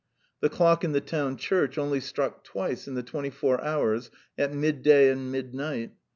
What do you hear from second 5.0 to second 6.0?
and midnight.